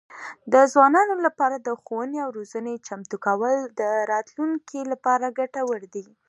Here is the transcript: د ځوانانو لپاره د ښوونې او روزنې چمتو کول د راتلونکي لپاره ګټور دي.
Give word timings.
د 0.53 0.55
ځوانانو 0.73 1.15
لپاره 1.25 1.55
د 1.67 1.69
ښوونې 1.83 2.17
او 2.25 2.29
روزنې 2.37 2.75
چمتو 2.87 3.17
کول 3.25 3.55
د 3.79 3.81
راتلونکي 4.11 4.79
لپاره 4.91 5.35
ګټور 5.39 5.81
دي. 5.93 6.05